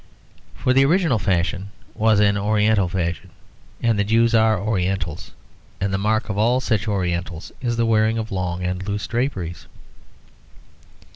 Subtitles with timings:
[0.55, 3.29] For the original fashion was an oriental fashion;
[3.83, 5.29] and the Jews are orientals;
[5.79, 9.67] and the mark of all such orientals is the wearing of long and loose draperies.